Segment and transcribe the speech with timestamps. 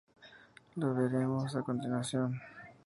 [0.77, 2.41] Los veremos a continuación.